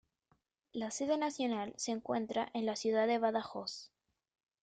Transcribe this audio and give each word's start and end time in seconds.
La 0.73 0.89
sede 0.89 1.15
nacional 1.19 1.75
se 1.77 1.91
encuentra 1.91 2.49
en 2.55 2.65
la 2.65 2.75
ciudad 2.75 3.05
de 3.05 3.19
Badajoz. 3.19 3.91